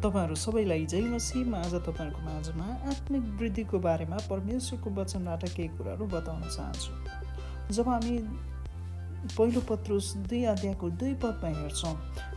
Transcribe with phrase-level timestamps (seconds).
[0.00, 6.42] तपाईँहरू सबैलाई जय मसीमा आज तपाईँहरूको माझमा आत्मिक वृद्धिको बारेमा परमेश्वरको वचनबाट केही कुराहरू बताउन
[6.48, 8.16] चाहन्छु। जब हामी
[9.36, 11.94] पहिलो पत्रुस दुई अध्यायको दुई पदमा हेर्छौँ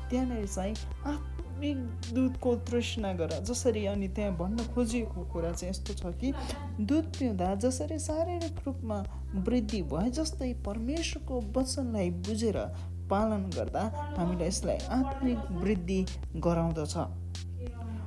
[0.10, 0.76] त्यहाँनिर चाहिँ
[1.08, 1.78] आत्मिक
[2.14, 6.34] दुधको तृष्णा गर। जसरी अनि त्यहाँ भन्न खोजिएको कुरा चाहिँ यस्तो छ कि
[6.84, 9.00] दुध पिउँदा जसरी शारीरिक रूपमा
[9.48, 12.60] वृद्धि भए जस्तै परमेश्वरको वचनलाई बुझेर
[13.10, 13.84] पालन गर्दा
[14.18, 16.06] हामीलाई यसलाई आत्मिक वृद्धि
[16.46, 16.96] गराउँदछ।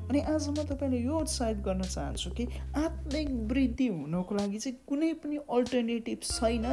[0.06, 2.44] अनि आज म तपाईँले यो उत्साहित गर्न चाहन्छु कि
[2.76, 6.66] आत्मिक वृद्धि हुनको लागि चाहिँ कुनै पनि अल्टरनेटिभ छैन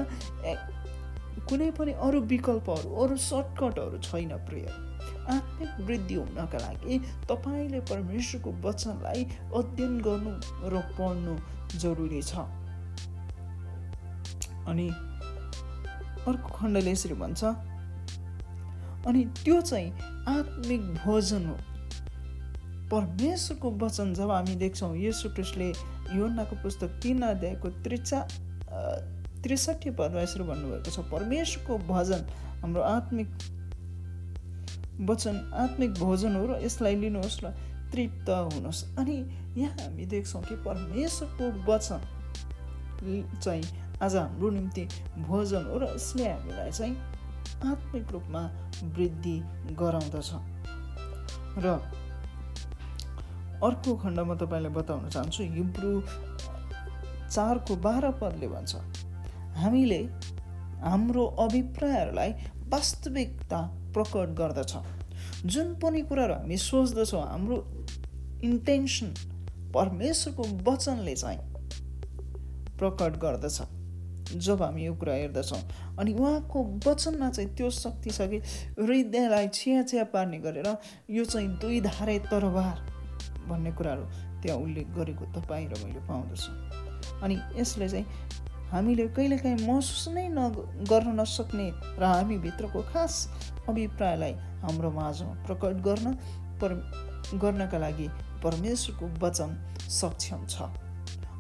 [1.50, 4.68] कुनै पनि अरू विकल्पहरू अरू सर्टकटहरू छैन प्रिय।
[5.30, 7.00] आत्मिक वृद्धि हुनका लागि
[7.30, 9.24] तपाईँले परमेश्वरको वचनलाई
[9.56, 10.34] अध्ययन गर्नु
[10.70, 11.34] र पढ्नु
[11.80, 12.46] जरुरी छ।
[14.70, 14.88] अनि
[16.28, 17.44] अर्को खण्डले यसरी भन्छ
[19.08, 19.92] अनि त्यो चाहिँ
[20.30, 21.58] आत्मिक भोजन हो।
[22.92, 25.70] परमेश्वरको वचन जब हामी देख्छौँ यसु क्रिस्टले
[26.16, 28.20] योनाको पुस्तक तिन अध्यायको त्रिचा
[29.44, 32.22] त्रिसठी पदमा यसरी भन्नुभएको छ परमेश्वरको भजन
[32.62, 33.30] हाम्रो आत्मिक
[35.10, 37.50] वचन आत्मिक भोजन हो र यसलाई लिनुहोस् र
[37.92, 39.16] तृप्त हुनुहोस्। अनि
[39.58, 42.00] यहाँ हामी देख्छौँ कि परमेश्वरको वचन
[43.42, 43.64] चाहिँ
[44.02, 44.84] आज हाम्रो निम्ति
[45.28, 46.96] भोजन हो र यसले हामीलाई चाहिँ
[47.66, 48.42] आत्मिक रूपमा
[48.96, 49.38] वृद्धि
[49.80, 50.30] गराउँदछ।
[51.58, 51.68] र
[53.64, 55.92] अर्को खण्ड म तपाईँलाई बताउन चाहन्छु हिब्रू
[57.32, 58.76] चारको बाह्र पदले भन्छ
[59.58, 60.02] हामीले
[60.84, 62.32] हाम्रो अभिप्रायहरूलाई
[62.74, 63.60] वास्तविकता
[63.94, 64.74] प्रकट गर्दछ।
[65.46, 67.58] जुन पनि कुराहरू हामी सोच्दछौँ हाम्रो
[68.44, 69.14] इन्टेन्सन
[69.74, 71.40] परमेश्वरको वचनले चाहिँ
[72.80, 73.58] प्रकट गर्दछ।
[74.36, 75.62] जब हामी यो कुरा हेर्दछौँ
[76.00, 78.38] अनि उहाँको वचनमा चाहिँ त्यो शक्ति छ कि
[78.80, 80.70] हृदयलाई छिया छिया पार्ने गरेर
[81.10, 82.78] यो चाहिँ दुई धारे तरबार
[83.48, 84.04] भन्ने कुराहरू
[84.42, 86.52] त्यहाँ उल्लेख गरेको तपाईँ र मैले पाउँदछु।
[87.24, 88.06] अनि यसले चाहिँ
[88.72, 90.50] हामीले कहिलेकाहीँ महसुस नै न
[90.90, 93.14] गर्न नसक्ने र हामीभित्रको खास
[93.70, 94.34] अभिप्रायलाई
[94.64, 96.14] हाम्रो माझमा प्रकट गर्न
[96.62, 96.74] पर
[97.42, 98.08] गर्नका लागि
[98.44, 99.50] परमेश्वरको वचन
[99.90, 100.62] सक्षम छ।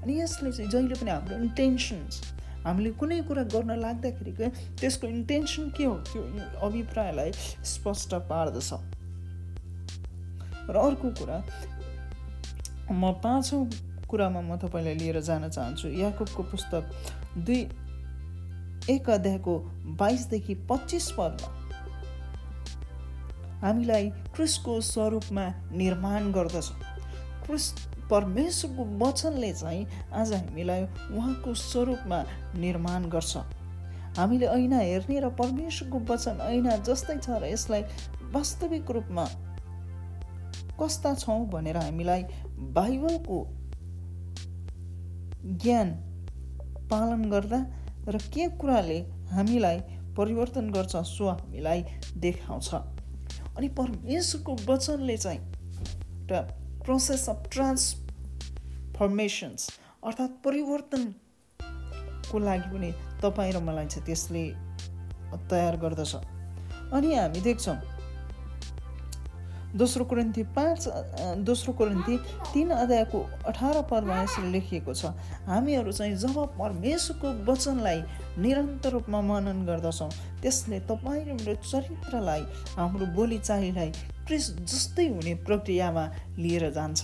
[0.03, 2.21] अनि यसले चाहिँ जहिले पनि हाम्रो इन्टेन्सन्स
[2.65, 4.31] हामीले कुनै कुरा गर्न लाग्दाखेरि
[4.79, 5.95] त्यसको इन्टेन्सन के हो?
[6.09, 6.21] त्यो
[6.63, 7.31] अभिप्रायलाई
[7.65, 8.71] स्पष्ट पार्दछ।
[10.69, 11.37] र अर्को कुरा
[12.91, 13.63] म पाँचौँ
[14.09, 16.83] कुरामा म तपाईँलाई लिएर जान चाहन्छु। याकुबको पुस्तक
[17.37, 17.61] दुई
[18.89, 19.53] एक अध्यायको
[19.99, 21.49] बाइसदेखि पच्चिस पदमा
[23.61, 26.67] हामीलाई क्रिसको स्वरूपमा निर्माण गर्दछ।
[27.45, 27.65] क्रिस
[28.13, 30.83] परमेश्वरको वचनले चाहिँ आज हामीलाई
[31.17, 32.23] उहाँको स्वरूपमा
[32.61, 33.37] निर्माण गर्छ।
[34.17, 37.81] हामीले ऐना हेर्ने र परमेश्वरको वचन ऐना जस्तै छ र यसलाई
[38.33, 39.25] वास्तविक रूपमा
[40.79, 42.23] कस्ता छौँ भनेर हामीलाई
[42.77, 43.39] बाइबलको
[45.63, 45.89] ज्ञान
[46.91, 47.59] पालन गर्दा
[48.07, 48.99] र के कुराले
[49.31, 49.79] हामीलाई
[50.17, 51.83] परिवर्तन गर्छ सो हामीलाई
[52.17, 52.69] देखाउँछ।
[53.57, 56.41] अनि परमेश्वरको वचनले चाहिँ एउटा
[56.85, 57.49] प्रोसेस अफ
[58.93, 59.69] ट्रान्सफर्मेसन्स
[60.05, 64.43] अर्थात् परिवर्तनको लागि पनि तपाईँ र मलाई चाहिँ त्यसले
[65.49, 66.13] तयार गर्दछ।
[66.93, 67.77] अनि हामी देख्छौँ
[69.73, 70.81] दोस्रो कुरन्थी पाँच
[71.41, 72.17] दोस्रो कुरन्थी
[72.53, 75.17] तिन अध्यायको अठार पदमा यसरी लेखिएको छ
[75.49, 77.99] हामीहरू चाहिँ जब परमेश्वरको वचनलाई
[78.37, 80.09] निरन्तर रूपमा मनन गर्दछौँ
[80.41, 82.41] त्यसले तपाईँ हाम्रो चरित्रलाई
[82.77, 83.89] हाम्रो बोलीचालीलाई
[84.29, 86.05] क्रिस जस्तै हुने प्रक्रियामा
[86.37, 87.01] लिएर जान्छ।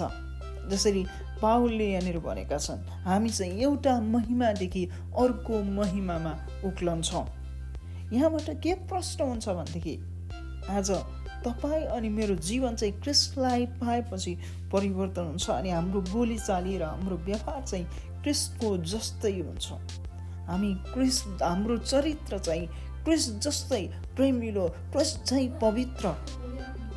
[0.70, 1.02] जसरी
[1.42, 4.86] पाहुलले यहाँनिर भनेका छन् हामी चाहिँ एउटा महिमादेखि
[5.20, 6.34] अर्को महिमामा
[6.66, 7.26] उक्लन्छौँ
[8.14, 9.96] यहाँबाट के प्रश्न हुन्छ भनेदेखि
[10.70, 10.92] आज
[11.46, 14.38] तपाईँ अनि मेरो जीवन चाहिँ क्रिस्टलाई पाएपछि
[14.72, 17.86] परिवर्तन हुन्छ अनि हाम्रो बोलीचाली र हाम्रो व्यवहार चाहिँ
[18.24, 19.72] क्रिस्टको जस्तै हुन्छ।
[20.50, 22.68] हामी क्रिस हाम्रो चरित्र चाहिँ
[23.06, 23.82] क्रिस जस्तै
[24.16, 26.14] प्रेमिलो क्रिस चाहिँ पवित्र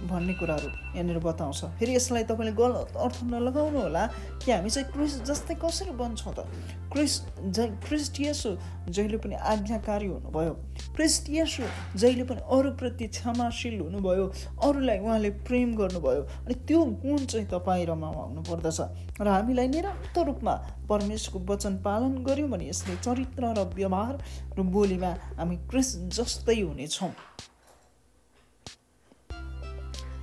[0.09, 4.07] भन्ने कुराहरू यहाँनिर बताउँछ। फेरि यसलाई तपाईँले गलत अर्थ नलगाउनु होला।
[4.43, 6.47] कि हामी चाहिँ क्रिस जस्तै कसरी बन्छौँ त?
[6.93, 7.13] क्रिस
[7.55, 8.51] ज क्रिस्टियसो
[8.91, 10.53] जहिले पनि आज्ञाकारी हुनुभयो।
[10.97, 11.65] क्रिस्टियसो
[11.97, 14.25] जहिले पनि अरूप्रति क्षमाशील हुनुभयो।
[14.63, 18.81] अरूलाई उहाँले प्रेम गर्नुभयो। अनि त्यो गुण चाहिँ तपाईँ र मामा हुनुपर्दछ
[19.21, 20.55] र हामीलाई निरन्तर रूपमा
[20.91, 24.15] परमेश्वरको वचन पालन गऱ्यौँ भने यसले चरित्र र व्यवहार
[24.59, 27.13] र बोलीमा हामी क्रिस जस्तै हुनेछौँ।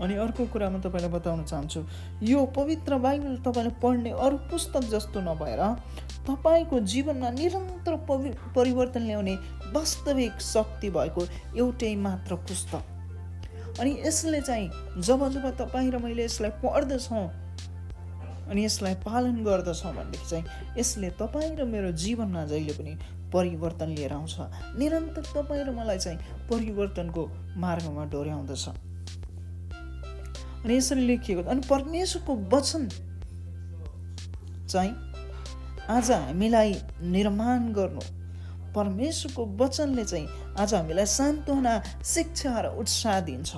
[0.01, 1.83] अनि अर्को कुरा म तपाईँलाई बताउन चाहन्छु
[2.23, 5.61] यो पवित्र बाइबल तपाईँले पढ्ने अरू पुस्तक जस्तो नभएर
[6.27, 7.95] तपाईँको जीवनमा निरन्तर
[8.55, 9.35] परिवर्तन ल्याउने
[9.73, 11.25] वास्तविक शक्ति भएको
[11.57, 17.27] एउटै मात्र पुस्तक। अनि यसले चाहिँ जब जब तपाईँ र मैले यसलाई पढ्दछौँ
[18.49, 20.45] अनि यसलाई पालन गर्दछौँ भनेदेखि चाहिँ
[20.77, 22.97] यसले तपाईँ र मेरो जीवनमा जहिले पनि
[23.33, 24.35] परिवर्तन लिएर आउँछ।
[24.79, 26.19] निरन्तर तपाईँ र मलाई चाहिँ
[26.49, 28.88] परिवर्तनको मार्गमा डोर्याउँदछ।
[30.63, 32.87] अनि यसरी लेखिएको अनि परमेश्वरको वचन
[34.69, 34.93] चाहिँ
[35.89, 36.73] आज हामीलाई
[37.13, 38.01] निर्माण गर्नु।
[38.75, 40.27] परमेश्वरको वचनले चाहिँ
[40.59, 41.73] आज हामीलाई सान्त्वना
[42.05, 43.51] शिक्षा र उत्साह दिन्छ।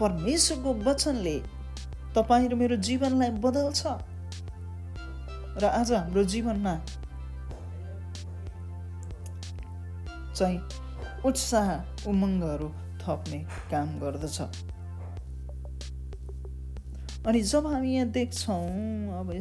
[0.00, 1.36] परमेश्वरको वचनले
[2.14, 3.82] तपाईँ र मेरो जीवनलाई बदल्छ
[5.62, 6.74] र आज हाम्रो जीवनमा
[10.36, 10.58] चाहिँ
[11.26, 11.68] उत्साह
[12.08, 12.68] उमङ्गहरू
[13.02, 13.38] थप्ने
[13.70, 14.38] काम गर्दछ।
[17.26, 18.60] अनि जब हामी यहाँ देख्छौँ
[19.18, 19.32] अब